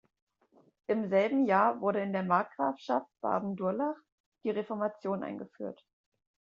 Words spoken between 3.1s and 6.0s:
Baden-Durlach die Reformation eingeführt.